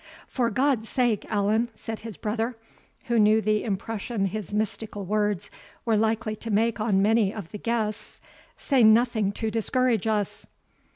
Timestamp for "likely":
5.95-6.35